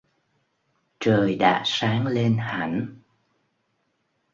Trời 0.99 1.35
đã 1.35 1.63
sáng 1.65 2.07
lên 2.07 2.37
hẳn 2.37 2.95